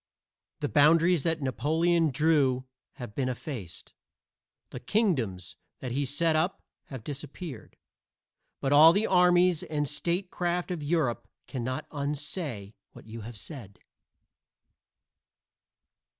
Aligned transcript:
The 0.61 0.67
boundaries 0.67 1.21
that 1.21 1.43
Napoleon 1.43 2.09
drew 2.09 2.65
have 2.93 3.13
been 3.13 3.29
effaced; 3.29 3.93
the 4.71 4.79
kingdoms 4.79 5.57
that 5.79 5.91
he 5.91 6.05
set 6.05 6.35
up 6.35 6.63
have 6.85 7.03
disappeared. 7.03 7.77
But 8.61 8.73
all 8.73 8.93
the 8.93 9.05
armies 9.05 9.61
and 9.61 9.87
statecraft 9.87 10.71
of 10.71 10.81
Europe 10.81 11.27
cannot 11.45 11.85
unsay 11.91 12.73
what 12.93 13.05
you 13.05 13.21
have 13.21 13.37
said. 13.37 13.77